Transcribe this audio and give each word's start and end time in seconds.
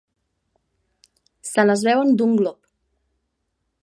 Se 1.49 1.65
les 1.71 1.83
beuen 1.89 2.17
d'un 2.21 2.33
glop. 2.41 2.57